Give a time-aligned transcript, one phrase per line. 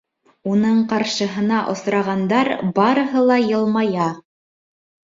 [0.53, 4.13] Уның ҡаршыһына осрағандар барыһы ла йылмая.